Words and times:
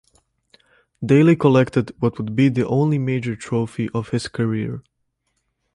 Daley 1.05 1.35
collected 1.35 1.91
what 1.99 2.17
would 2.17 2.35
be 2.35 2.49
the 2.49 2.67
only 2.67 2.97
major 2.97 3.35
trophy 3.35 3.87
of 3.93 4.09
his 4.09 4.27
career. 4.27 4.81